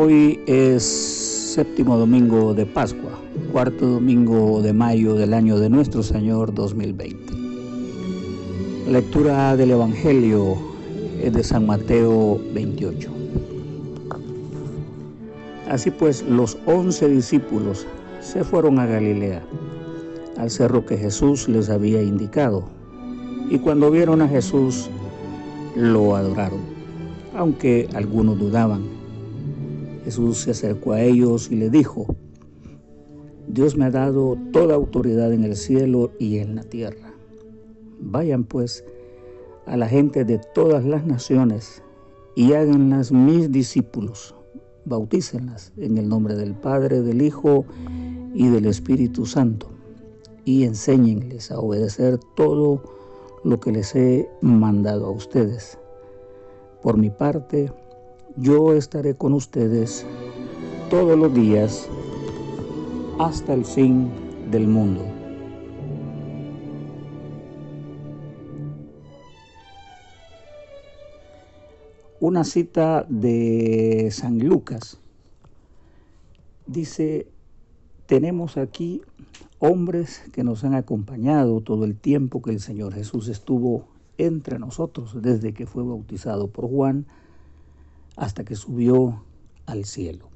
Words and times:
Hoy 0.00 0.38
es 0.46 0.84
séptimo 0.84 1.96
domingo 1.96 2.54
de 2.54 2.64
Pascua, 2.66 3.10
cuarto 3.50 3.84
domingo 3.84 4.62
de 4.62 4.72
mayo 4.72 5.14
del 5.14 5.34
año 5.34 5.58
de 5.58 5.68
nuestro 5.68 6.04
Señor 6.04 6.54
2020. 6.54 7.32
Lectura 8.88 9.56
del 9.56 9.72
Evangelio 9.72 10.56
de 11.20 11.42
San 11.42 11.66
Mateo 11.66 12.40
28. 12.54 13.10
Así 15.68 15.90
pues, 15.90 16.22
los 16.22 16.56
once 16.64 17.08
discípulos 17.08 17.84
se 18.20 18.44
fueron 18.44 18.78
a 18.78 18.86
Galilea, 18.86 19.42
al 20.36 20.48
cerro 20.48 20.86
que 20.86 20.96
Jesús 20.96 21.48
les 21.48 21.70
había 21.70 22.00
indicado, 22.02 22.62
y 23.50 23.58
cuando 23.58 23.90
vieron 23.90 24.22
a 24.22 24.28
Jesús, 24.28 24.90
lo 25.74 26.14
adoraron, 26.14 26.60
aunque 27.34 27.88
algunos 27.94 28.38
dudaban. 28.38 28.97
Jesús 30.08 30.38
se 30.38 30.52
acercó 30.52 30.92
a 30.92 31.02
ellos 31.02 31.50
y 31.50 31.56
le 31.56 31.68
dijo, 31.68 32.06
Dios 33.46 33.76
me 33.76 33.84
ha 33.84 33.90
dado 33.90 34.38
toda 34.54 34.74
autoridad 34.74 35.34
en 35.34 35.44
el 35.44 35.54
cielo 35.54 36.12
y 36.18 36.38
en 36.38 36.56
la 36.56 36.62
tierra. 36.62 37.12
Vayan 38.00 38.44
pues 38.44 38.86
a 39.66 39.76
la 39.76 39.86
gente 39.86 40.24
de 40.24 40.40
todas 40.54 40.86
las 40.86 41.04
naciones 41.04 41.82
y 42.34 42.54
háganlas 42.54 43.12
mis 43.12 43.52
discípulos. 43.52 44.34
Bautícenlas 44.86 45.74
en 45.76 45.98
el 45.98 46.08
nombre 46.08 46.36
del 46.36 46.54
Padre, 46.54 47.02
del 47.02 47.20
Hijo 47.20 47.66
y 48.32 48.48
del 48.48 48.64
Espíritu 48.64 49.26
Santo 49.26 49.68
y 50.46 50.64
enséñenles 50.64 51.50
a 51.50 51.58
obedecer 51.58 52.18
todo 52.34 52.82
lo 53.44 53.60
que 53.60 53.72
les 53.72 53.94
he 53.94 54.26
mandado 54.40 55.04
a 55.04 55.10
ustedes. 55.10 55.78
Por 56.80 56.96
mi 56.96 57.10
parte, 57.10 57.70
yo 58.40 58.72
estaré 58.72 59.16
con 59.16 59.32
ustedes 59.32 60.06
todos 60.90 61.18
los 61.18 61.34
días 61.34 61.88
hasta 63.18 63.52
el 63.52 63.64
fin 63.64 64.10
del 64.50 64.68
mundo. 64.68 65.04
Una 72.20 72.44
cita 72.44 73.06
de 73.08 74.08
San 74.12 74.38
Lucas 74.38 74.98
dice, 76.66 77.26
tenemos 78.06 78.56
aquí 78.56 79.02
hombres 79.58 80.22
que 80.32 80.44
nos 80.44 80.62
han 80.62 80.74
acompañado 80.74 81.60
todo 81.60 81.84
el 81.84 81.96
tiempo 81.96 82.42
que 82.42 82.50
el 82.50 82.60
Señor 82.60 82.94
Jesús 82.94 83.28
estuvo 83.28 83.88
entre 84.16 84.58
nosotros, 84.58 85.22
desde 85.22 85.54
que 85.54 85.66
fue 85.66 85.82
bautizado 85.82 86.48
por 86.48 86.68
Juan, 86.68 87.06
hasta 88.18 88.44
que 88.44 88.56
subió 88.56 89.22
al 89.64 89.84
cielo, 89.84 90.28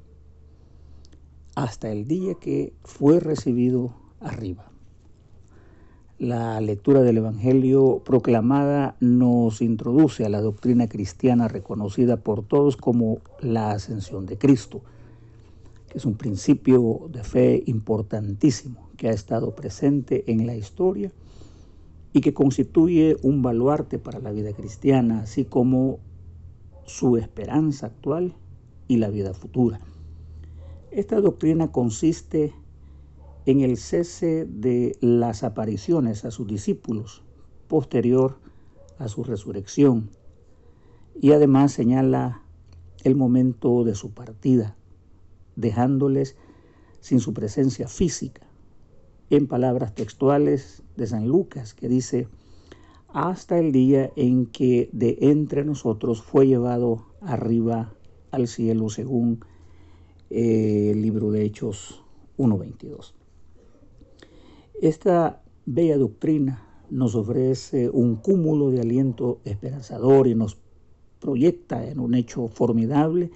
hasta 1.55 1.91
el 1.91 2.07
día 2.07 2.35
que 2.35 2.73
fue 2.83 3.19
recibido 3.19 3.93
arriba. 4.21 4.69
La 6.17 6.61
lectura 6.61 7.01
del 7.01 7.17
Evangelio 7.17 8.01
proclamada 8.05 8.95
nos 9.01 9.61
introduce 9.61 10.25
a 10.25 10.29
la 10.29 10.39
doctrina 10.39 10.87
cristiana 10.87 11.49
reconocida 11.49 12.17
por 12.17 12.43
todos 12.43 12.77
como 12.77 13.17
la 13.41 13.71
ascensión 13.71 14.25
de 14.25 14.37
Cristo, 14.37 14.81
que 15.89 15.97
es 15.97 16.05
un 16.05 16.15
principio 16.15 17.09
de 17.11 17.23
fe 17.23 17.63
importantísimo 17.65 18.87
que 18.95 19.09
ha 19.09 19.11
estado 19.11 19.53
presente 19.55 20.31
en 20.31 20.47
la 20.47 20.55
historia 20.55 21.11
y 22.13 22.21
que 22.21 22.33
constituye 22.33 23.17
un 23.23 23.41
baluarte 23.41 23.99
para 23.99 24.19
la 24.19 24.31
vida 24.31 24.53
cristiana, 24.53 25.21
así 25.23 25.43
como 25.43 25.99
su 26.85 27.17
esperanza 27.17 27.87
actual 27.87 28.35
y 28.87 28.97
la 28.97 29.09
vida 29.09 29.33
futura. 29.33 29.79
Esta 30.91 31.19
doctrina 31.21 31.71
consiste 31.71 32.53
en 33.45 33.61
el 33.61 33.77
cese 33.77 34.45
de 34.45 34.95
las 35.01 35.43
apariciones 35.43 36.23
a 36.25 36.31
sus 36.31 36.47
discípulos 36.47 37.23
posterior 37.67 38.37
a 38.99 39.07
su 39.07 39.23
resurrección 39.23 40.11
y 41.19 41.31
además 41.31 41.71
señala 41.71 42.43
el 43.03 43.15
momento 43.15 43.83
de 43.83 43.95
su 43.95 44.11
partida, 44.11 44.75
dejándoles 45.55 46.35
sin 46.99 47.19
su 47.19 47.33
presencia 47.33 47.87
física. 47.87 48.47
En 49.29 49.47
palabras 49.47 49.93
textuales 49.95 50.83
de 50.95 51.07
San 51.07 51.27
Lucas, 51.27 51.73
que 51.73 51.89
dice, 51.89 52.27
hasta 53.13 53.59
el 53.59 53.71
día 53.71 54.11
en 54.15 54.47
que 54.47 54.89
de 54.91 55.17
entre 55.21 55.63
nosotros 55.63 56.23
fue 56.23 56.47
llevado 56.47 57.05
arriba 57.21 57.93
al 58.31 58.47
cielo, 58.47 58.89
según 58.89 59.45
eh, 60.31 60.89
el 60.91 61.01
libro 61.03 61.31
de 61.31 61.43
Hechos 61.45 62.03
1.22. 62.39 63.13
Esta 64.81 65.43
bella 65.65 65.97
doctrina 65.97 66.67
nos 66.89 67.13
ofrece 67.13 67.89
un 67.89 68.15
cúmulo 68.15 68.71
de 68.71 68.81
aliento 68.81 69.39
esperanzador 69.45 70.27
y 70.27 70.33
nos 70.33 70.57
proyecta 71.19 71.87
en 71.87 71.99
un 71.99 72.15
hecho 72.15 72.47
formidable 72.47 73.29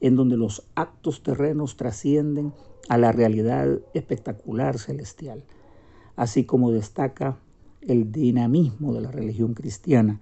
en 0.00 0.16
donde 0.16 0.38
los 0.38 0.66
actos 0.74 1.22
terrenos 1.22 1.76
trascienden 1.76 2.54
a 2.88 2.96
la 2.96 3.12
realidad 3.12 3.78
espectacular 3.92 4.78
celestial, 4.78 5.44
así 6.16 6.44
como 6.44 6.72
destaca 6.72 7.38
el 7.80 8.12
dinamismo 8.12 8.92
de 8.92 9.00
la 9.00 9.10
religión 9.10 9.54
cristiana, 9.54 10.20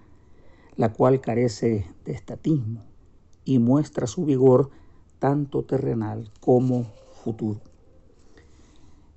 la 0.77 0.93
cual 0.93 1.21
carece 1.21 1.87
de 2.05 2.13
estatismo 2.13 2.83
y 3.45 3.59
muestra 3.59 4.07
su 4.07 4.25
vigor 4.25 4.71
tanto 5.19 5.65
terrenal 5.65 6.31
como 6.41 6.87
futuro. 7.25 7.61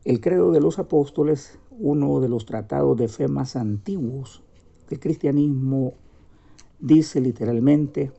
El 0.06 0.22
credo 0.22 0.52
de 0.52 0.62
los 0.62 0.80
apóstoles, 0.80 1.60
uno 1.72 2.20
de 2.20 2.30
los 2.30 2.46
tratados 2.46 2.98
de 2.98 3.08
fe 3.08 3.28
más 3.28 3.56
antiguos 3.56 4.42
del 4.90 5.00
cristianismo, 5.00 5.94
dice 6.80 7.20
literalmente 7.20 8.12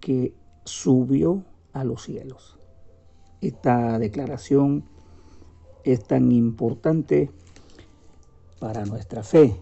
que 0.00 0.34
subió 0.64 1.44
a 1.72 1.84
los 1.84 2.02
cielos. 2.02 2.58
Esta 3.40 3.98
declaración 3.98 4.84
es 5.84 6.04
tan 6.04 6.32
importante 6.32 7.30
para 8.58 8.84
nuestra 8.84 9.22
fe 9.22 9.56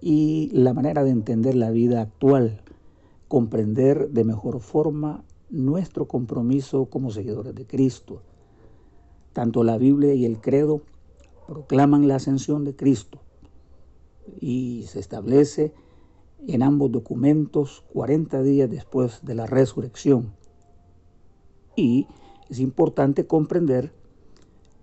y 0.00 0.50
la 0.52 0.74
manera 0.74 1.02
de 1.04 1.10
entender 1.10 1.54
la 1.54 1.70
vida 1.70 2.00
actual, 2.00 2.60
comprender 3.26 4.10
de 4.10 4.24
mejor 4.24 4.60
forma 4.60 5.24
nuestro 5.50 6.06
compromiso 6.06 6.86
como 6.86 7.10
seguidores 7.10 7.54
de 7.54 7.66
Cristo. 7.66 8.22
Tanto 9.32 9.64
la 9.64 9.78
Biblia 9.78 10.14
y 10.14 10.24
el 10.24 10.40
credo 10.40 10.82
proclaman 11.46 12.06
la 12.06 12.16
ascensión 12.16 12.64
de 12.64 12.76
Cristo 12.76 13.20
y 14.40 14.84
se 14.88 15.00
establece 15.00 15.72
en 16.46 16.62
ambos 16.62 16.92
documentos 16.92 17.84
40 17.92 18.42
días 18.42 18.70
después 18.70 19.24
de 19.24 19.34
la 19.34 19.46
resurrección. 19.46 20.34
Y 21.74 22.06
es 22.48 22.60
importante 22.60 23.26
comprender 23.26 23.92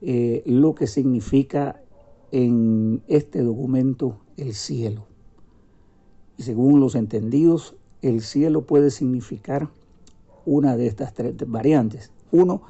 eh, 0.02 0.44
lo 0.46 0.76
que 0.76 0.88
significa 0.88 1.82
en 2.32 3.04
este 3.08 3.42
documento 3.42 4.20
el 4.38 4.54
cielo. 4.54 5.08
Y 6.38 6.44
según 6.44 6.80
los 6.80 6.96
entendidos, 6.96 7.76
el 8.02 8.22
cielo 8.22 8.66
puede 8.66 8.92
significar 8.92 9.70
una 10.46 10.78
de 10.78 10.88
estas 10.88 11.14
tres 11.14 11.36
variantes. 11.48 12.12
Uno 12.32 12.62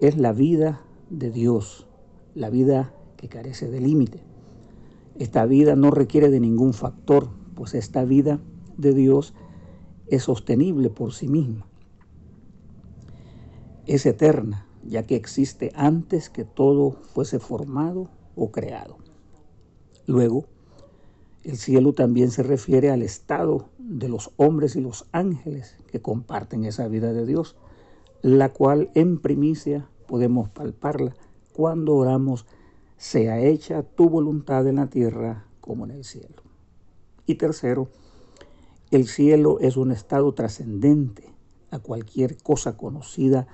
es 0.00 0.16
la 0.16 0.32
vida 0.32 0.80
de 1.10 1.30
Dios, 1.30 1.86
la 2.34 2.50
vida 2.50 2.94
que 3.16 3.28
carece 3.28 3.68
de 3.70 3.80
límite. 3.80 4.22
Esta 5.18 5.46
vida 5.46 5.76
no 5.76 5.90
requiere 5.90 6.30
de 6.30 6.40
ningún 6.40 6.72
factor, 6.72 7.28
pues 7.54 7.74
esta 7.74 8.04
vida 8.04 8.40
de 8.76 8.94
Dios 8.94 9.34
es 10.08 10.24
sostenible 10.24 10.90
por 10.90 11.12
sí 11.12 11.28
misma. 11.28 11.66
Es 13.86 14.06
eterna, 14.06 14.66
ya 14.82 15.04
que 15.04 15.16
existe 15.16 15.72
antes 15.74 16.30
que 16.30 16.44
todo 16.44 16.92
fuese 17.02 17.38
formado 17.38 18.08
o 18.36 18.50
creado. 18.50 18.96
Luego, 20.06 20.46
el 21.44 21.56
cielo 21.56 21.92
también 21.92 22.30
se 22.30 22.42
refiere 22.42 22.90
al 22.90 23.02
estado 23.02 23.68
de 23.78 24.08
los 24.08 24.30
hombres 24.36 24.76
y 24.76 24.80
los 24.80 25.06
ángeles 25.12 25.76
que 25.88 26.00
comparten 26.00 26.64
esa 26.64 26.88
vida 26.88 27.12
de 27.12 27.26
Dios, 27.26 27.56
la 28.22 28.52
cual 28.52 28.90
en 28.94 29.18
primicia 29.18 29.88
podemos 30.06 30.48
palparla 30.48 31.14
cuando 31.52 31.94
oramos, 31.94 32.46
sea 32.96 33.40
hecha 33.40 33.82
tu 33.82 34.08
voluntad 34.08 34.66
en 34.66 34.76
la 34.76 34.86
tierra 34.86 35.46
como 35.60 35.84
en 35.84 35.90
el 35.92 36.04
cielo. 36.04 36.42
Y 37.26 37.36
tercero, 37.36 37.88
el 38.90 39.06
cielo 39.06 39.58
es 39.60 39.76
un 39.76 39.92
estado 39.92 40.32
trascendente 40.32 41.30
a 41.70 41.78
cualquier 41.78 42.36
cosa 42.36 42.76
conocida 42.76 43.46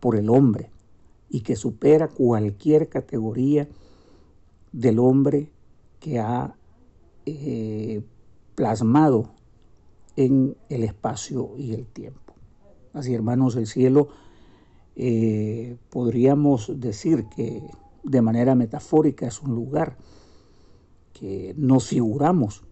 por 0.00 0.16
el 0.16 0.30
hombre 0.30 0.70
y 1.28 1.40
que 1.40 1.56
supera 1.56 2.08
cualquier 2.08 2.88
categoría 2.88 3.68
del 4.72 4.98
hombre 4.98 5.50
que 6.00 6.18
ha 6.18 6.56
eh, 7.26 8.02
plasmado 8.54 9.30
en 10.16 10.56
el 10.68 10.84
espacio 10.84 11.52
y 11.56 11.72
el 11.72 11.86
tiempo. 11.86 12.34
Así, 12.92 13.14
hermanos, 13.14 13.56
el 13.56 13.66
cielo 13.66 14.08
eh, 14.96 15.76
podríamos 15.90 16.80
decir 16.80 17.26
que 17.34 17.62
de 18.02 18.22
manera 18.22 18.54
metafórica 18.54 19.26
es 19.26 19.40
un 19.40 19.54
lugar 19.54 19.96
que 21.12 21.54
nos 21.56 21.86
figuramos, 21.86 22.64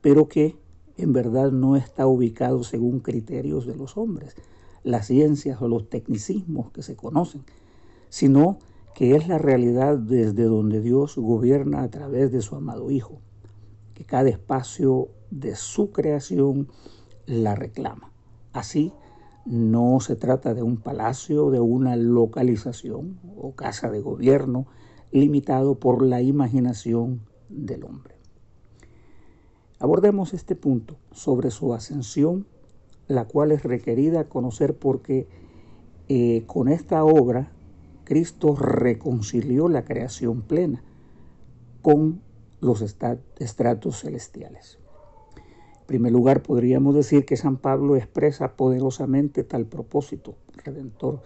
pero 0.00 0.28
que 0.28 0.56
en 0.96 1.12
verdad 1.12 1.52
no 1.52 1.76
está 1.76 2.06
ubicado 2.06 2.64
según 2.64 3.00
criterios 3.00 3.66
de 3.66 3.76
los 3.76 3.96
hombres, 3.96 4.34
las 4.82 5.06
ciencias 5.06 5.60
o 5.62 5.68
los 5.68 5.88
tecnicismos 5.88 6.70
que 6.72 6.82
se 6.82 6.96
conocen, 6.96 7.44
sino 8.08 8.58
es 9.00 9.28
la 9.28 9.38
realidad 9.38 9.98
desde 9.98 10.44
donde 10.44 10.80
Dios 10.80 11.16
gobierna 11.16 11.82
a 11.82 11.90
través 11.90 12.30
de 12.30 12.40
su 12.40 12.56
amado 12.56 12.90
Hijo, 12.90 13.20
que 13.94 14.04
cada 14.04 14.28
espacio 14.28 15.08
de 15.30 15.56
su 15.56 15.90
creación 15.90 16.68
la 17.26 17.54
reclama. 17.54 18.12
Así, 18.52 18.92
no 19.44 19.98
se 20.00 20.14
trata 20.14 20.54
de 20.54 20.62
un 20.62 20.76
palacio, 20.76 21.50
de 21.50 21.60
una 21.60 21.96
localización 21.96 23.18
o 23.36 23.52
casa 23.54 23.90
de 23.90 24.00
gobierno 24.00 24.66
limitado 25.10 25.80
por 25.80 26.02
la 26.02 26.22
imaginación 26.22 27.22
del 27.48 27.84
hombre. 27.84 28.14
Abordemos 29.78 30.32
este 30.32 30.54
punto 30.54 30.96
sobre 31.10 31.50
su 31.50 31.74
ascensión, 31.74 32.46
la 33.08 33.24
cual 33.24 33.50
es 33.50 33.64
requerida 33.64 34.28
conocer 34.28 34.76
porque 34.76 35.26
eh, 36.08 36.44
con 36.46 36.68
esta 36.68 37.04
obra 37.04 37.50
Cristo 38.12 38.54
reconcilió 38.54 39.70
la 39.70 39.86
creación 39.86 40.42
plena 40.42 40.84
con 41.80 42.20
los 42.60 42.82
estratos 42.82 44.00
celestiales. 44.00 44.78
En 45.80 45.86
primer 45.86 46.12
lugar, 46.12 46.42
podríamos 46.42 46.94
decir 46.94 47.24
que 47.24 47.38
San 47.38 47.56
Pablo 47.56 47.96
expresa 47.96 48.54
poderosamente 48.54 49.44
tal 49.44 49.64
propósito 49.64 50.34
redentor, 50.62 51.22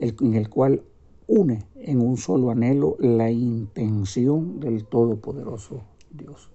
en 0.00 0.34
el 0.34 0.50
cual 0.50 0.82
une 1.28 1.64
en 1.76 2.00
un 2.00 2.16
solo 2.16 2.50
anhelo 2.50 2.96
la 2.98 3.30
intención 3.30 4.58
del 4.58 4.86
Todopoderoso 4.86 5.84
Dios 6.10 6.50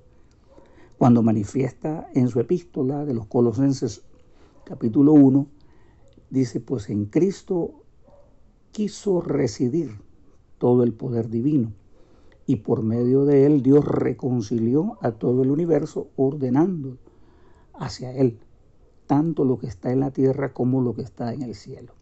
cuando 0.98 1.24
manifiesta 1.24 2.10
en 2.14 2.28
su 2.28 2.42
epístola 2.42 3.06
de 3.06 3.14
los 3.14 3.28
Colosenses 3.28 4.04
capítulo 4.66 5.14
1, 5.14 5.48
dice, 6.30 6.60
pues 6.60 6.90
en 6.90 7.06
Cristo 7.06 7.85
quiso 8.76 9.22
residir 9.22 10.02
todo 10.58 10.84
el 10.84 10.92
poder 10.92 11.30
divino 11.30 11.72
y 12.46 12.58
por 12.58 12.84
medio 12.84 13.24
de 13.24 13.46
él 13.46 13.64
Dios 13.64 13.86
reconcilió 13.86 14.98
a 15.00 15.12
todo 15.14 15.44
el 15.44 15.52
universo 15.52 16.10
ordenando 16.18 16.98
hacia 17.74 18.12
él 18.12 18.38
tanto 19.08 19.46
lo 19.46 19.60
que 19.60 19.68
está 19.68 19.94
en 19.94 20.02
la 20.02 20.12
tierra 20.12 20.52
como 20.52 20.82
lo 20.82 20.94
que 20.94 21.04
está 21.04 21.34
en 21.34 21.42
el 21.42 21.56
cielo, 21.56 21.94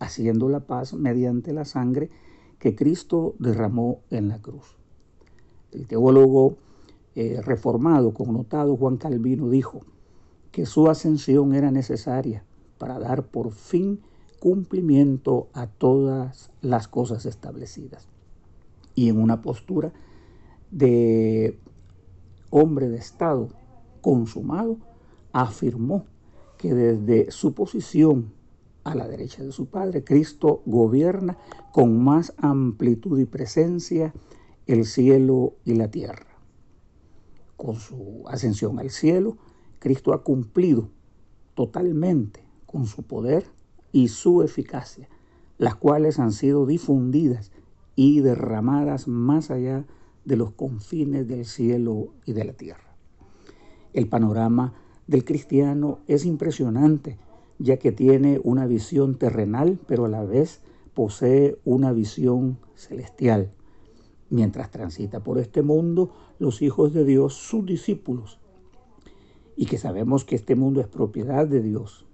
haciendo 0.00 0.48
la 0.48 0.66
paz 0.66 0.94
mediante 0.94 1.52
la 1.52 1.64
sangre 1.64 2.10
que 2.58 2.74
Cristo 2.74 3.36
derramó 3.38 4.00
en 4.10 4.26
la 4.26 4.42
cruz. 4.42 4.76
El 5.70 5.86
teólogo 5.86 6.56
eh, 7.14 7.40
reformado, 7.40 8.12
connotado 8.12 8.76
Juan 8.76 8.96
Calvino 8.96 9.48
dijo 9.48 9.82
que 10.50 10.66
su 10.66 10.90
ascensión 10.90 11.54
era 11.54 11.70
necesaria 11.70 12.42
para 12.78 12.98
dar 12.98 13.28
por 13.28 13.52
fin 13.52 14.00
cumplimiento 14.40 15.48
a 15.52 15.66
todas 15.66 16.50
las 16.60 16.88
cosas 16.88 17.26
establecidas. 17.26 18.08
Y 18.94 19.08
en 19.08 19.20
una 19.20 19.42
postura 19.42 19.92
de 20.70 21.58
hombre 22.50 22.88
de 22.88 22.98
Estado 22.98 23.48
consumado, 24.00 24.78
afirmó 25.32 26.06
que 26.58 26.72
desde 26.72 27.30
su 27.30 27.54
posición 27.54 28.32
a 28.84 28.94
la 28.94 29.08
derecha 29.08 29.42
de 29.42 29.52
su 29.52 29.66
Padre, 29.66 30.04
Cristo 30.04 30.62
gobierna 30.64 31.36
con 31.72 32.02
más 32.02 32.32
amplitud 32.38 33.18
y 33.18 33.24
presencia 33.24 34.14
el 34.66 34.86
cielo 34.86 35.54
y 35.64 35.74
la 35.74 35.90
tierra 35.90 36.36
con 37.56 37.76
su 37.76 38.22
ascensión 38.26 38.78
al 38.78 38.90
cielo, 38.90 39.38
Cristo 39.78 40.12
ha 40.12 40.22
cumplido 40.22 40.90
totalmente 41.54 42.44
con 42.66 42.86
su 42.86 43.02
poder 43.02 43.46
y 43.96 44.08
su 44.08 44.42
eficacia, 44.42 45.08
las 45.56 45.74
cuales 45.74 46.18
han 46.18 46.32
sido 46.32 46.66
difundidas 46.66 47.50
y 47.94 48.20
derramadas 48.20 49.08
más 49.08 49.50
allá 49.50 49.86
de 50.26 50.36
los 50.36 50.50
confines 50.50 51.26
del 51.26 51.46
cielo 51.46 52.08
y 52.26 52.34
de 52.34 52.44
la 52.44 52.52
tierra. 52.52 52.94
El 53.94 54.06
panorama 54.06 54.74
del 55.06 55.24
cristiano 55.24 56.00
es 56.08 56.26
impresionante, 56.26 57.16
ya 57.58 57.78
que 57.78 57.90
tiene 57.90 58.38
una 58.44 58.66
visión 58.66 59.14
terrenal, 59.14 59.78
pero 59.86 60.04
a 60.04 60.10
la 60.10 60.24
vez 60.24 60.60
posee 60.92 61.58
una 61.64 61.90
visión 61.94 62.58
celestial 62.74 63.50
mientras 64.28 64.70
transita 64.70 65.24
por 65.24 65.38
este 65.38 65.62
mundo 65.62 66.12
los 66.38 66.60
hijos 66.60 66.92
de 66.92 67.06
Dios, 67.06 67.32
sus 67.32 67.64
discípulos, 67.64 68.40
y 69.56 69.64
que 69.64 69.78
sabemos 69.78 70.26
que 70.26 70.36
este 70.36 70.54
mundo 70.54 70.82
es 70.82 70.86
propiedad 70.86 71.46
de 71.46 71.62
Dios. 71.62 72.06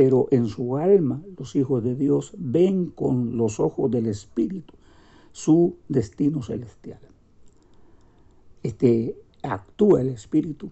Pero 0.00 0.28
en 0.30 0.46
su 0.46 0.78
alma 0.78 1.20
los 1.36 1.54
hijos 1.56 1.84
de 1.84 1.94
Dios 1.94 2.32
ven 2.38 2.86
con 2.86 3.36
los 3.36 3.60
ojos 3.60 3.90
del 3.90 4.06
Espíritu 4.06 4.72
su 5.30 5.76
destino 5.90 6.42
celestial. 6.42 7.00
Este 8.62 9.14
actúa 9.42 10.00
el 10.00 10.08
Espíritu 10.08 10.70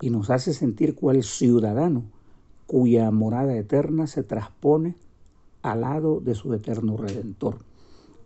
y 0.00 0.10
nos 0.10 0.30
hace 0.30 0.54
sentir 0.54 0.94
cual 0.94 1.24
ciudadano 1.24 2.04
cuya 2.68 3.10
morada 3.10 3.56
eterna 3.56 4.06
se 4.06 4.22
transpone 4.22 4.94
al 5.62 5.80
lado 5.80 6.20
de 6.20 6.36
su 6.36 6.54
eterno 6.54 6.96
Redentor 6.96 7.58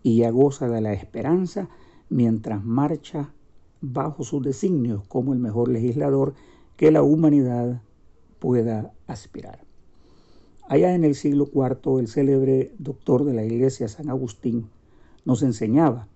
y 0.03 0.19
ya 0.19 0.31
goza 0.31 0.69
de 0.69 0.83
la 0.83 0.93
esperanza 0.93 1.71
mientras 2.11 2.63
marcha 2.63 3.33
bajo 3.81 4.25
sus 4.25 4.43
designios 4.43 5.07
como 5.09 5.33
el 5.33 5.39
mejor 5.39 5.71
legislador 5.71 6.35
que 6.77 6.91
la 6.91 7.03
humanidad 7.03 7.81
pueda 8.39 8.93
aspirar. 9.07 9.66
Allá 10.69 10.95
en 10.95 11.05
el 11.05 11.15
siglo 11.15 11.49
IV, 11.55 12.01
el 12.01 12.09
célebre 12.09 12.73
doctor 12.79 13.25
de 13.25 13.35
la 13.35 13.45
Iglesia, 13.45 13.87
San 13.87 14.11
Agustín, 14.11 14.69
nos 15.25 15.43
enseñaba 15.43 16.09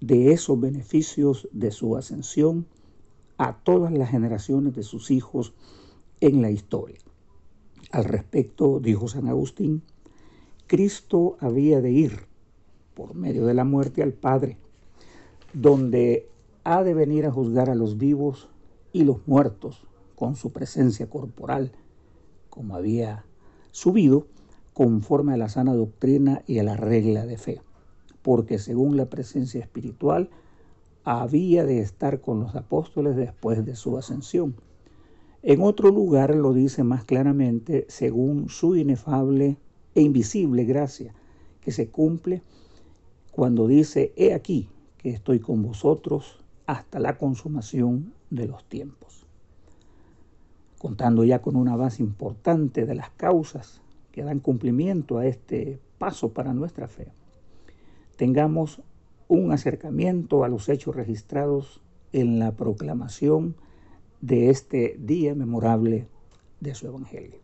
de 0.00 0.32
esos 0.32 0.60
beneficios 0.60 1.48
de 1.50 1.72
su 1.72 1.96
ascensión 1.96 2.66
a 3.38 3.56
todas 3.56 3.92
las 3.92 4.10
generaciones 4.10 4.76
de 4.76 4.84
sus 4.84 5.10
hijos 5.10 5.52
en 6.20 6.42
la 6.42 6.50
historia. 6.52 6.98
Al 7.90 8.04
respecto, 8.04 8.78
dijo 8.78 9.08
San 9.08 9.26
Agustín, 9.26 9.82
Cristo 10.68 11.36
había 11.40 11.80
de 11.80 11.90
ir 11.90 12.26
por 12.94 13.16
medio 13.16 13.46
de 13.46 13.54
la 13.54 13.64
muerte 13.64 14.04
al 14.04 14.12
Padre, 14.12 14.58
donde 15.52 16.28
ha 16.62 16.84
de 16.84 16.94
venir 16.94 17.26
a 17.26 17.32
juzgar 17.32 17.68
a 17.68 17.74
los 17.74 17.98
vivos 17.98 18.48
y 18.92 19.02
los 19.02 19.26
muertos 19.26 19.82
con 20.14 20.36
su 20.36 20.52
presencia 20.52 21.10
corporal, 21.10 21.72
como 22.48 22.76
había 22.76 23.24
subido, 23.70 24.26
conforme 24.72 25.34
a 25.34 25.36
la 25.36 25.48
sana 25.48 25.74
doctrina 25.74 26.42
y 26.46 26.58
a 26.58 26.62
la 26.62 26.76
regla 26.76 27.26
de 27.26 27.36
fe, 27.36 27.60
porque 28.22 28.58
según 28.58 28.96
la 28.96 29.06
presencia 29.06 29.60
espiritual, 29.60 30.30
había 31.04 31.64
de 31.64 31.80
estar 31.80 32.20
con 32.20 32.40
los 32.40 32.54
apóstoles 32.54 33.16
después 33.16 33.64
de 33.64 33.76
su 33.76 33.96
ascensión. 33.96 34.54
En 35.42 35.62
otro 35.62 35.90
lugar 35.90 36.34
lo 36.34 36.52
dice 36.52 36.84
más 36.84 37.04
claramente, 37.04 37.86
según 37.88 38.48
su 38.48 38.76
inefable 38.76 39.56
e 39.94 40.02
invisible 40.02 40.64
gracia, 40.64 41.14
que 41.60 41.72
se 41.72 41.88
cumple 41.88 42.42
cuando 43.30 43.66
dice, 43.66 44.12
he 44.16 44.34
aquí 44.34 44.68
que 44.98 45.10
estoy 45.10 45.40
con 45.40 45.62
vosotros 45.62 46.44
hasta 46.66 46.98
la 46.98 47.16
consumación 47.16 48.12
de 48.28 48.46
los 48.46 48.64
tiempos. 48.64 49.19
Contando 50.80 51.24
ya 51.24 51.42
con 51.42 51.56
una 51.56 51.76
base 51.76 52.02
importante 52.02 52.86
de 52.86 52.94
las 52.94 53.10
causas 53.10 53.82
que 54.12 54.24
dan 54.24 54.40
cumplimiento 54.40 55.18
a 55.18 55.26
este 55.26 55.78
paso 55.98 56.30
para 56.30 56.54
nuestra 56.54 56.88
fe, 56.88 57.12
tengamos 58.16 58.80
un 59.28 59.52
acercamiento 59.52 60.42
a 60.42 60.48
los 60.48 60.70
hechos 60.70 60.96
registrados 60.96 61.82
en 62.14 62.38
la 62.38 62.52
proclamación 62.52 63.56
de 64.22 64.48
este 64.48 64.96
día 64.98 65.34
memorable 65.34 66.08
de 66.60 66.74
su 66.74 66.86
Evangelio. 66.86 67.40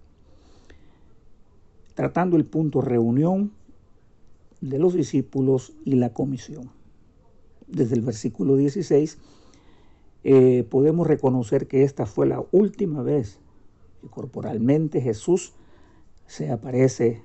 Tratando 1.94 2.38
el 2.38 2.46
punto 2.46 2.80
reunión, 2.80 3.52
de 4.62 4.78
los 4.78 4.94
discípulos 4.94 5.74
y 5.84 5.96
la 5.96 6.14
comisión. 6.14 6.70
Desde 7.66 7.96
el 7.96 8.00
versículo 8.00 8.56
16 8.56 9.18
eh, 10.28 10.64
podemos 10.68 11.06
reconocer 11.06 11.68
que 11.68 11.84
esta 11.84 12.04
fue 12.04 12.26
la 12.26 12.44
última 12.50 13.00
vez 13.00 13.38
que 14.00 14.08
corporalmente 14.08 15.00
Jesús 15.00 15.52
se 16.26 16.50
aparece 16.50 17.22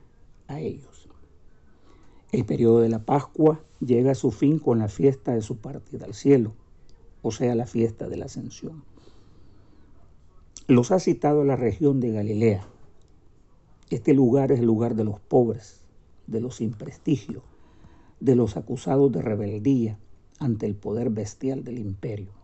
a 0.47 0.59
ellos. 0.59 1.09
El 2.31 2.45
periodo 2.45 2.79
de 2.79 2.89
la 2.89 2.99
Pascua 2.99 3.59
llega 3.79 4.11
a 4.11 4.15
su 4.15 4.29
fin 4.29 4.59
con 4.59 4.77
la 4.77 4.87
fiesta 4.87 5.33
de 5.33 5.41
su 5.41 5.57
partida 5.57 6.05
al 6.05 6.13
cielo, 6.13 6.53
o 7.23 7.31
sea, 7.31 7.55
la 7.55 7.65
fiesta 7.65 8.07
de 8.07 8.17
la 8.17 8.25
ascensión. 8.25 8.83
Los 10.67 10.91
ha 10.91 10.99
citado 10.99 11.43
la 11.43 11.55
región 11.55 12.01
de 12.01 12.11
Galilea, 12.11 12.67
Este 13.89 14.13
lugar 14.13 14.51
es 14.51 14.59
el 14.59 14.67
lugar 14.67 14.93
de 14.93 15.05
los 15.05 15.19
pobres, 15.19 15.81
de 16.27 16.39
los 16.39 16.57
sin 16.57 16.73
prestigio, 16.73 17.41
de 18.19 18.35
los 18.35 18.57
acusados 18.57 19.11
de 19.11 19.23
rebeldía 19.23 19.97
ante 20.37 20.67
el 20.67 20.75
poder 20.75 21.09
bestial 21.09 21.63
del 21.63 21.79
imperio. 21.79 22.40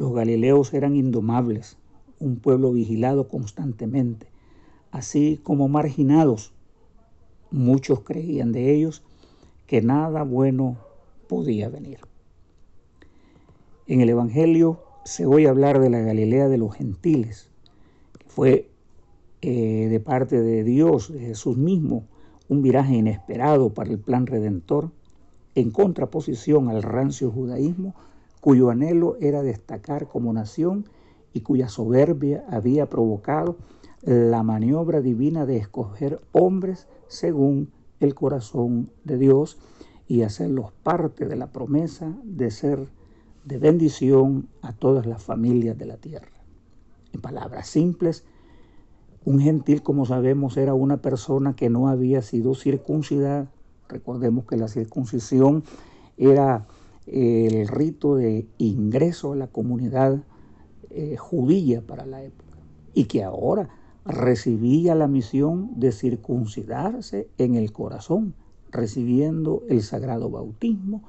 Los 0.00 0.14
galileos 0.14 0.72
eran 0.72 0.96
indomables, 0.96 1.76
un 2.20 2.36
pueblo 2.36 2.72
vigilado 2.72 3.28
constantemente, 3.28 4.28
así 4.90 5.38
como 5.42 5.68
marginados. 5.68 6.54
Muchos 7.50 8.00
creían 8.00 8.50
de 8.50 8.74
ellos 8.74 9.02
que 9.66 9.82
nada 9.82 10.22
bueno 10.22 10.78
podía 11.28 11.68
venir. 11.68 11.98
En 13.86 14.00
el 14.00 14.08
Evangelio 14.08 14.80
se 15.04 15.26
oye 15.26 15.46
hablar 15.46 15.80
de 15.80 15.90
la 15.90 16.00
Galilea 16.00 16.48
de 16.48 16.56
los 16.56 16.74
gentiles, 16.74 17.50
que 18.18 18.26
fue 18.26 18.70
eh, 19.42 19.88
de 19.90 20.00
parte 20.00 20.40
de 20.40 20.64
Dios, 20.64 21.12
de 21.12 21.20
Jesús 21.20 21.58
mismo, 21.58 22.06
un 22.48 22.62
viraje 22.62 22.94
inesperado 22.94 23.74
para 23.74 23.90
el 23.90 23.98
plan 23.98 24.26
redentor, 24.26 24.92
en 25.54 25.70
contraposición 25.70 26.70
al 26.70 26.82
rancio 26.82 27.30
judaísmo, 27.30 27.94
cuyo 28.40 28.70
anhelo 28.70 29.16
era 29.20 29.42
destacar 29.42 30.08
como 30.08 30.32
nación 30.32 30.88
y 31.32 31.40
cuya 31.40 31.68
soberbia 31.68 32.44
había 32.48 32.86
provocado 32.86 33.56
la 34.02 34.42
maniobra 34.42 35.00
divina 35.00 35.46
de 35.46 35.58
escoger 35.58 36.20
hombres 36.32 36.88
según 37.06 37.70
el 38.00 38.14
corazón 38.14 38.90
de 39.04 39.18
Dios 39.18 39.58
y 40.08 40.22
hacerlos 40.22 40.72
parte 40.82 41.26
de 41.26 41.36
la 41.36 41.52
promesa 41.52 42.16
de 42.24 42.50
ser 42.50 42.88
de 43.44 43.58
bendición 43.58 44.48
a 44.62 44.72
todas 44.72 45.06
las 45.06 45.22
familias 45.22 45.78
de 45.78 45.86
la 45.86 45.96
tierra. 45.96 46.32
En 47.12 47.20
palabras 47.20 47.68
simples, 47.68 48.24
un 49.24 49.40
gentil, 49.40 49.82
como 49.82 50.06
sabemos, 50.06 50.56
era 50.56 50.74
una 50.74 50.98
persona 50.98 51.54
que 51.54 51.68
no 51.68 51.88
había 51.88 52.22
sido 52.22 52.54
circuncidada. 52.54 53.50
Recordemos 53.88 54.46
que 54.46 54.56
la 54.56 54.68
circuncisión 54.68 55.62
era 56.16 56.66
el 57.12 57.68
rito 57.68 58.16
de 58.16 58.46
ingreso 58.58 59.32
a 59.32 59.36
la 59.36 59.48
comunidad 59.48 60.22
eh, 60.90 61.16
judía 61.16 61.82
para 61.82 62.06
la 62.06 62.22
época 62.22 62.58
y 62.94 63.04
que 63.04 63.24
ahora 63.24 63.68
recibía 64.04 64.94
la 64.94 65.08
misión 65.08 65.70
de 65.78 65.92
circuncidarse 65.92 67.28
en 67.38 67.54
el 67.54 67.72
corazón, 67.72 68.34
recibiendo 68.70 69.62
el 69.68 69.82
sagrado 69.82 70.30
bautismo 70.30 71.02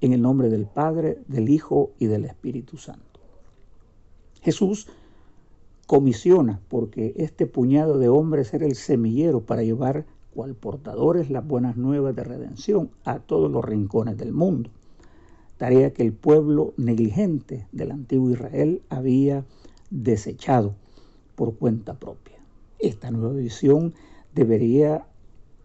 en 0.00 0.12
el 0.12 0.22
nombre 0.22 0.48
del 0.48 0.66
Padre, 0.66 1.18
del 1.28 1.48
Hijo 1.48 1.90
y 1.98 2.06
del 2.06 2.24
Espíritu 2.24 2.78
Santo. 2.78 3.20
Jesús 4.42 4.88
comisiona 5.86 6.60
porque 6.68 7.14
este 7.16 7.46
puñado 7.46 7.98
de 7.98 8.08
hombres 8.08 8.54
era 8.54 8.66
el 8.66 8.76
semillero 8.76 9.40
para 9.40 9.62
llevar 9.62 10.06
cual 10.32 10.54
portadores 10.54 11.30
las 11.30 11.46
buenas 11.46 11.76
nuevas 11.76 12.14
de 12.14 12.24
redención 12.24 12.90
a 13.04 13.18
todos 13.18 13.50
los 13.50 13.64
rincones 13.64 14.16
del 14.16 14.32
mundo, 14.32 14.70
tarea 15.60 15.92
que 15.92 16.02
el 16.02 16.14
pueblo 16.14 16.72
negligente 16.78 17.66
del 17.70 17.90
antiguo 17.90 18.30
Israel 18.30 18.80
había 18.88 19.44
desechado 19.90 20.74
por 21.34 21.54
cuenta 21.56 21.98
propia. 21.98 22.36
Esta 22.78 23.10
nueva 23.10 23.34
visión 23.34 23.92
debería 24.34 25.04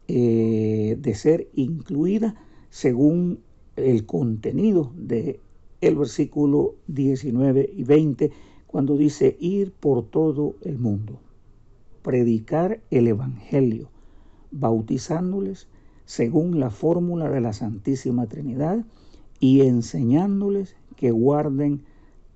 eh, 0.10 0.98
de 1.00 1.16
ser 1.16 1.48
incluida 1.54 2.36
según 2.70 3.40
el 3.78 4.06
contenido 4.06 4.92
del 4.98 5.40
el 5.80 5.96
versículo 5.96 6.76
19 6.88 7.72
y 7.74 7.84
20 7.86 8.32
cuando 8.68 8.98
dice 8.98 9.38
ir 9.40 9.72
por 9.72 10.04
todo 10.04 10.56
el 10.60 10.78
mundo, 10.78 11.22
predicar 12.02 12.82
el 12.92 13.08
Evangelio, 13.08 13.88
bautizándoles 14.52 15.70
según 16.04 16.60
la 16.60 16.70
fórmula 16.70 17.30
de 17.30 17.40
la 17.40 17.54
Santísima 17.54 18.26
Trinidad 18.26 18.84
y 19.40 19.62
enseñándoles 19.62 20.76
que 20.96 21.12
guarden 21.12 21.84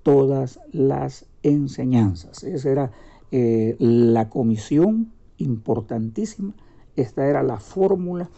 todas 0.02 0.60
las 0.72 1.26
enseñanzas. 1.42 2.44
Esa 2.44 2.70
era 2.70 2.92
eh, 3.30 3.76
la 3.78 4.28
comisión 4.28 5.12
importantísima, 5.38 6.54
esta 6.96 7.26
era 7.26 7.42
la 7.42 7.58
fórmula 7.58 8.30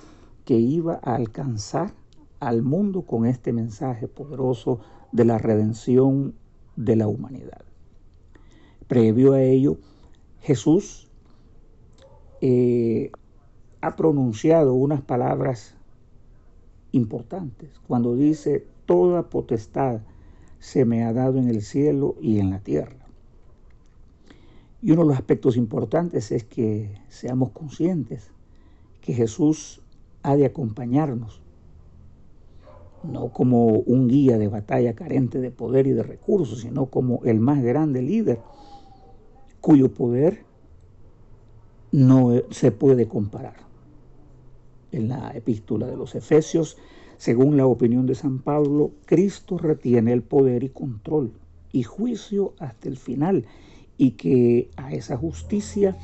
que 0.44 0.58
iba 0.58 1.00
a 1.02 1.14
alcanzar 1.14 1.92
al 2.40 2.62
mundo 2.62 3.02
con 3.02 3.26
este 3.26 3.52
mensaje 3.52 4.08
poderoso 4.08 4.80
de 5.12 5.24
la 5.24 5.38
redención 5.38 6.34
de 6.76 6.96
la 6.96 7.06
humanidad. 7.06 7.64
Previo 8.88 9.32
a 9.32 9.42
ello, 9.42 9.78
Jesús 10.40 11.08
eh, 12.40 13.12
ha 13.80 13.96
pronunciado 13.96 14.74
unas 14.74 15.00
palabras 15.00 15.76
importantes 16.92 17.70
cuando 17.86 18.14
dice, 18.14 18.66
toda 18.86 19.28
potestad 19.28 20.00
se 20.58 20.84
me 20.84 21.04
ha 21.04 21.12
dado 21.12 21.38
en 21.38 21.48
el 21.48 21.62
cielo 21.62 22.14
y 22.20 22.38
en 22.38 22.50
la 22.50 22.60
tierra. 22.60 22.96
Y 24.80 24.92
uno 24.92 25.02
de 25.02 25.08
los 25.08 25.16
aspectos 25.16 25.56
importantes 25.56 26.32
es 26.32 26.44
que 26.44 26.94
seamos 27.08 27.50
conscientes 27.50 28.30
que 29.00 29.14
Jesús 29.14 29.80
ha 30.22 30.36
de 30.36 30.46
acompañarnos 30.46 31.42
no 33.02 33.28
como 33.30 33.66
un 33.66 34.08
guía 34.08 34.38
de 34.38 34.48
batalla 34.48 34.94
carente 34.94 35.40
de 35.40 35.50
poder 35.50 35.86
y 35.86 35.92
de 35.92 36.02
recursos, 36.02 36.60
sino 36.60 36.86
como 36.86 37.20
el 37.24 37.40
más 37.40 37.62
grande 37.62 38.02
líder, 38.02 38.38
cuyo 39.60 39.92
poder 39.92 40.44
no 41.90 42.32
se 42.50 42.70
puede 42.72 43.08
comparar. 43.08 43.56
En 44.92 45.08
la 45.08 45.30
epístola 45.34 45.86
de 45.86 45.96
los 45.96 46.14
Efesios, 46.14 46.76
según 47.16 47.56
la 47.56 47.66
opinión 47.66 48.06
de 48.06 48.14
San 48.14 48.40
Pablo, 48.40 48.92
Cristo 49.06 49.58
retiene 49.58 50.12
el 50.12 50.22
poder 50.22 50.64
y 50.64 50.68
control 50.68 51.32
y 51.72 51.82
juicio 51.82 52.52
hasta 52.58 52.88
el 52.88 52.98
final, 52.98 53.46
y 53.96 54.12
que 54.12 54.70
a 54.76 54.92
esa 54.92 55.16
justicia 55.16 55.96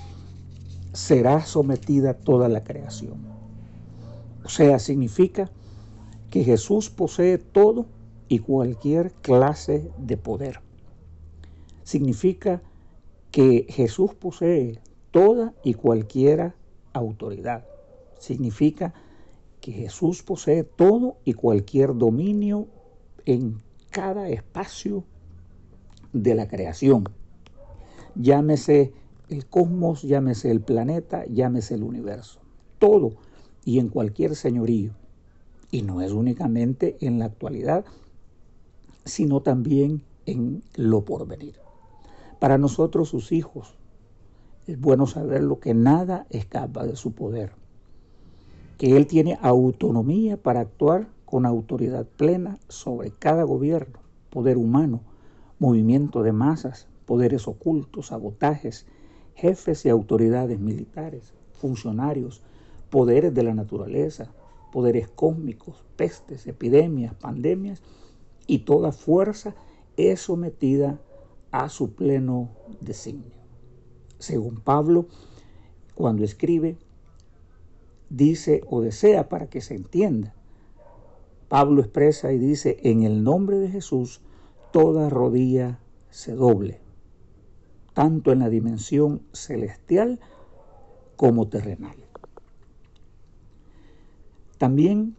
será 0.93 1.45
sometida 1.45 2.15
toda 2.15 2.49
la 2.49 2.65
creación. 2.65 3.19
O 4.45 4.49
sea, 4.49 4.79
significa 4.79 5.51
que 6.31 6.45
Jesús 6.45 6.91
posee 6.91 7.39
todo 7.39 7.87
y 8.29 8.39
cualquier 8.39 9.13
clase 9.23 9.91
de 9.99 10.17
poder. 10.17 10.61
Significa 11.83 12.63
que 13.31 13.67
Jesús 13.69 14.15
posee 14.15 14.79
toda 15.11 15.55
y 15.63 15.75
cualquiera 15.75 16.55
autoridad. 16.93 17.65
Significa 18.19 18.95
que 19.61 19.73
Jesús 19.73 20.23
posee 20.23 20.65
todo 20.65 21.17
y 21.25 21.35
cualquier 21.35 21.97
dominio 21.97 22.69
en 23.25 23.61
cada 23.91 24.29
espacio 24.29 25.05
de 26.13 26.35
la 26.35 26.49
creación. 26.49 27.05
Llámese 28.15 28.93
el 29.29 29.47
cosmos, 29.47 30.03
llámese 30.03 30.51
el 30.51 30.61
planeta, 30.61 31.25
llámese 31.27 31.75
el 31.75 31.83
universo. 31.83 32.41
Todo 32.79 33.13
y 33.65 33.79
en 33.79 33.89
cualquier 33.89 34.35
señorío 34.35 34.93
y 35.71 35.83
no 35.83 36.01
es 36.01 36.13
únicamente 36.13 36.97
en 37.01 37.19
la 37.19 37.27
actualidad, 37.27 37.85
sino 39.05 39.43
también 39.43 40.03
en 40.27 40.63
lo 40.75 41.05
porvenir. 41.05 41.57
Para 42.39 42.59
nosotros, 42.59 43.09
sus 43.09 43.33
hijos, 43.33 43.75
es 44.67 44.81
bueno 44.81 45.07
saber 45.07 45.43
lo 45.43 45.61
que 45.61 45.75
nada 45.75 46.27
escapa 46.31 46.87
de 46.87 46.97
su 46.97 47.13
poder, 47.13 47.53
que 48.79 48.97
Él 48.97 49.07
tiene 49.07 49.39
autonomía 49.43 50.37
para 50.37 50.61
actuar 50.61 51.09
con 51.25 51.45
autoridad 51.45 52.07
plena 52.07 52.59
sobre 52.69 53.11
cada 53.11 53.43
gobierno, 53.43 53.99
poder 54.31 54.57
humano, 54.57 55.01
movimiento 55.59 56.23
de 56.23 56.33
masas, 56.33 56.87
poderes 57.05 57.49
ocultos, 57.49 58.07
sabotajes, 58.07 58.87
jefes 59.35 59.85
y 59.85 59.89
autoridades 59.89 60.61
militares, 60.61 61.35
funcionarios, 61.53 62.43
poderes 62.89 63.35
de 63.35 63.43
la 63.43 63.55
naturaleza, 63.55 64.33
poderes 64.73 65.09
cósmicos, 65.09 65.85
pestes, 65.97 66.47
epidemias, 66.47 67.15
pandemias, 67.15 67.83
y 68.47 68.61
toda 68.61 68.93
fuerza 68.93 69.55
es 69.97 70.21
sometida 70.21 71.01
a 71.51 71.69
su 71.69 71.95
pleno 71.95 72.51
designio. 72.81 73.37
Según 74.19 74.61
Pablo, 74.61 75.07
cuando 75.95 76.25
escribe, 76.25 76.79
dice 78.11 78.63
o 78.69 78.81
desea 78.81 79.29
para 79.29 79.49
que 79.49 79.61
se 79.61 79.75
entienda. 79.75 80.35
Pablo 81.49 81.81
expresa 81.81 82.33
y 82.33 82.39
dice, 82.39 82.79
en 82.83 83.03
el 83.03 83.25
nombre 83.25 83.59
de 83.59 83.69
Jesús, 83.69 84.21
toda 84.73 85.09
rodilla 85.09 85.79
se 86.11 86.35
doble, 86.35 86.81
tanto 87.95 88.33
en 88.33 88.41
la 88.41 88.49
dimensión 88.49 89.23
celestial 89.33 90.21
como 91.17 91.49
terrenal. 91.49 91.97
También 94.59 95.17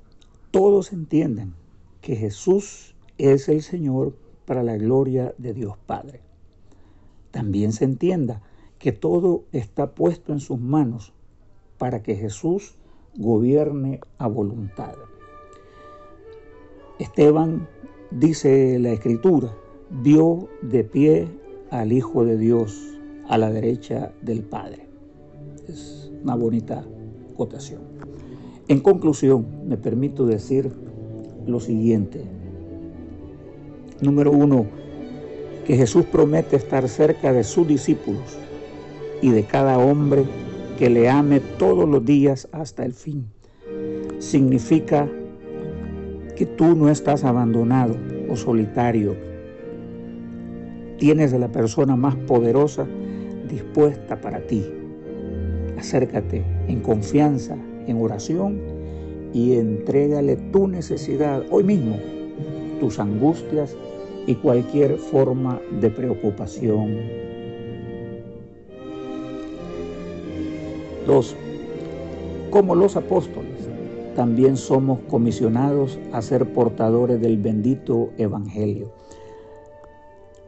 todos 0.51 0.93
entiendan 0.93 1.55
que 2.01 2.15
Jesús 2.15 2.95
es 3.17 3.49
el 3.49 3.61
Señor 3.61 4.15
para 4.45 4.63
la 4.63 4.77
gloria 4.77 5.33
de 5.37 5.53
Dios 5.53 5.77
Padre. 5.85 6.21
También 7.31 7.71
se 7.71 7.85
entienda 7.85 8.41
que 8.79 8.91
todo 8.91 9.43
está 9.51 9.91
puesto 9.91 10.33
en 10.33 10.39
sus 10.39 10.59
manos 10.59 11.13
para 11.77 12.01
que 12.01 12.15
Jesús 12.15 12.78
gobierne 13.19 13.99
a 14.17 14.27
voluntad. 14.27 14.93
Esteban, 16.99 17.67
dice 18.11 18.79
la 18.79 18.93
escritura, 18.93 19.53
vio 19.89 20.47
de 20.61 20.85
pie 20.85 21.27
al 21.69 21.91
Hijo 21.91 22.23
de 22.23 22.37
Dios 22.37 22.97
a 23.27 23.37
la 23.37 23.51
derecha 23.51 24.13
del 24.21 24.41
Padre. 24.41 24.87
Es 25.67 26.09
una 26.23 26.35
bonita 26.35 26.85
cotación. 27.35 27.81
En 28.69 28.79
conclusión, 28.79 29.67
me 29.67 29.75
permito 29.75 30.25
decir 30.25 30.71
lo 31.45 31.59
siguiente. 31.59 32.23
Número 34.01 34.31
uno, 34.31 34.65
que 35.65 35.75
Jesús 35.75 36.05
promete 36.05 36.55
estar 36.55 36.87
cerca 36.87 37.33
de 37.33 37.43
sus 37.43 37.67
discípulos 37.67 38.37
y 39.21 39.31
de 39.31 39.43
cada 39.43 39.77
hombre 39.77 40.23
que 40.79 40.89
le 40.89 41.09
ame 41.09 41.41
todos 41.41 41.89
los 41.89 42.05
días 42.05 42.47
hasta 42.53 42.85
el 42.85 42.93
fin. 42.93 43.25
Significa 44.19 45.09
que 46.37 46.45
tú 46.45 46.73
no 46.73 46.87
estás 46.87 47.25
abandonado 47.25 47.97
o 48.29 48.37
solitario. 48.37 49.13
Tienes 50.97 51.33
a 51.33 51.37
la 51.37 51.49
persona 51.49 51.97
más 51.97 52.15
poderosa 52.15 52.87
dispuesta 53.49 54.21
para 54.21 54.39
ti. 54.47 54.65
Acércate 55.77 56.45
en 56.69 56.79
confianza, 56.79 57.57
en 57.85 58.01
oración 58.01 58.61
y 59.33 59.55
entrégale 59.57 60.37
tu 60.37 60.69
necesidad 60.69 61.43
hoy 61.51 61.65
mismo, 61.65 61.97
tus 62.79 62.99
angustias 62.99 63.75
y 64.27 64.35
cualquier 64.35 64.95
forma 64.95 65.59
de 65.81 65.89
preocupación. 65.89 67.28
Dos, 71.05 71.35
como 72.49 72.75
los 72.75 72.95
apóstoles, 72.95 73.69
también 74.15 74.57
somos 74.57 74.99
comisionados 75.07 75.97
a 76.11 76.21
ser 76.21 76.53
portadores 76.53 77.21
del 77.21 77.37
bendito 77.37 78.09
Evangelio, 78.17 78.91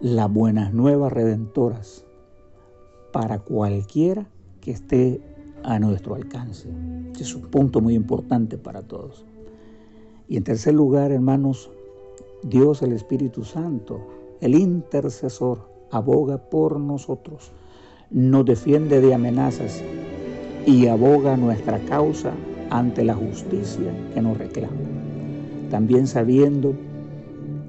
las 0.02 0.32
buenas 0.32 0.74
nuevas 0.74 1.14
redentoras 1.14 2.06
para 3.14 3.40
cualquiera 3.40 4.28
que 4.60 4.72
esté 4.72 5.22
a 5.64 5.80
nuestro 5.80 6.16
alcance. 6.16 6.70
Es 7.20 7.36
un 7.36 7.44
punto 7.44 7.82
muy 7.82 7.94
importante 7.94 8.58
para 8.58 8.82
todos. 8.82 9.26
Y 10.28 10.38
en 10.38 10.44
tercer 10.44 10.74
lugar, 10.74 11.12
hermanos, 11.12 11.70
Dios 12.44 12.82
el 12.82 12.94
Espíritu 12.94 13.44
Santo, 13.44 14.02
el 14.42 14.56
intercesor, 14.56 15.70
aboga 15.92 16.38
por 16.50 16.80
nosotros, 16.80 17.52
nos 18.10 18.46
defiende 18.46 19.02
de 19.02 19.14
amenazas 19.14 19.84
y 20.66 20.88
aboga 20.88 21.38
nuestra 21.38 21.80
causa 21.80 22.32
ante 22.70 23.04
la 23.04 23.16
justicia 23.16 23.94
que 24.14 24.22
nos 24.22 24.38
reclama. 24.38 24.78
También 25.70 26.08
sabiendo 26.08 26.74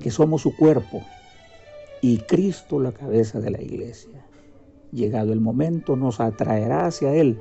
que 0.01 0.11
somos 0.11 0.43
su 0.43 0.57
cuerpo 0.57 1.03
y 2.01 2.19
Cristo 2.19 2.81
la 2.81 2.93
cabeza 2.93 3.41
de 3.41 3.51
la 3.51 3.63
iglesia. 3.63 4.27
Llegado 4.91 5.33
el 5.33 5.41
momento 5.41 5.97
nos 5.97 6.21
atraerá 6.21 6.87
hacia 6.87 7.15
Él 7.15 7.39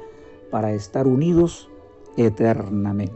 para 0.51 0.71
estar 0.73 1.07
unidos 1.07 1.69
eternamente. 2.15 3.15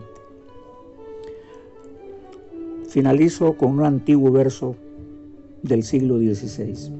Finalizo 2.89 3.57
con 3.57 3.71
un 3.71 3.85
antiguo 3.85 4.31
verso 4.31 4.75
del 5.61 5.83
siglo 5.83 6.17
XVI 6.17 6.91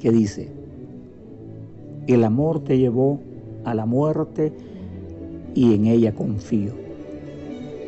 que 0.00 0.10
dice, 0.10 0.50
el 2.06 2.24
amor 2.24 2.64
te 2.64 2.78
llevó 2.78 3.20
a 3.64 3.74
la 3.74 3.86
muerte 3.86 4.52
y 5.54 5.74
en 5.74 5.86
ella 5.86 6.14
confío. 6.14 6.72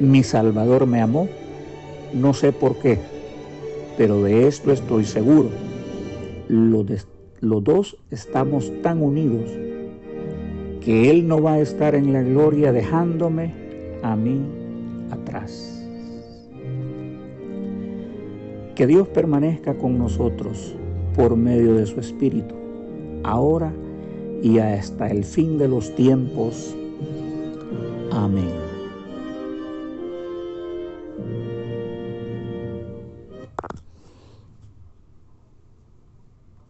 Mi 0.01 0.23
Salvador 0.23 0.87
me 0.87 1.01
amó, 1.01 1.29
no 2.13 2.33
sé 2.33 2.53
por 2.53 2.79
qué, 2.79 2.99
pero 3.97 4.23
de 4.23 4.47
esto 4.47 4.73
estoy 4.73 5.05
seguro. 5.05 5.51
Los, 6.49 7.07
los 7.41 7.63
dos 7.63 7.97
estamos 8.11 8.73
tan 8.83 9.03
unidos 9.03 9.51
que 10.81 11.11
Él 11.11 11.29
no 11.29 11.43
va 11.43 11.55
a 11.55 11.61
estar 11.61 11.95
en 11.95 12.13
la 12.13 12.23
gloria 12.23 12.73
dejándome 12.73 13.53
a 14.03 14.17
mí 14.17 14.41
atrás. 15.11 15.85
Que 18.75 18.87
Dios 18.87 19.07
permanezca 19.09 19.75
con 19.75 19.99
nosotros 19.99 20.75
por 21.15 21.37
medio 21.37 21.75
de 21.75 21.87
su 21.87 22.01
Espíritu, 22.01 22.55
ahora 23.23 23.73
y 24.43 24.59
hasta 24.59 25.09
el 25.09 25.25
fin 25.25 25.59
de 25.59 25.69
los 25.69 25.95
tiempos. 25.95 26.75
Amén. 28.13 28.70